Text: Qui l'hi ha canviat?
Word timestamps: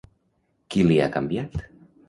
Qui 0.75 0.87
l'hi 0.87 0.99
ha 1.05 1.11
canviat? 1.19 1.61